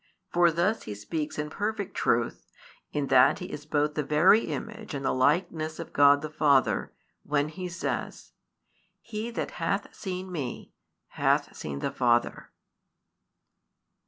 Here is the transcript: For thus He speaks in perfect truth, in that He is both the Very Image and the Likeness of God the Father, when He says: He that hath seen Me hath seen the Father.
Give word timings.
For 0.33 0.49
thus 0.51 0.81
He 0.89 0.95
speaks 0.95 1.37
in 1.37 1.51
perfect 1.51 1.93
truth, 1.93 2.47
in 2.91 3.05
that 3.09 3.37
He 3.37 3.51
is 3.51 3.67
both 3.67 3.93
the 3.93 4.01
Very 4.01 4.45
Image 4.45 4.95
and 4.95 5.05
the 5.05 5.13
Likeness 5.13 5.77
of 5.77 5.93
God 5.93 6.23
the 6.23 6.29
Father, 6.31 6.91
when 7.21 7.49
He 7.49 7.69
says: 7.69 8.31
He 8.99 9.29
that 9.29 9.51
hath 9.61 9.93
seen 9.93 10.31
Me 10.31 10.73
hath 11.09 11.55
seen 11.55 11.77
the 11.81 11.91
Father. 11.91 12.49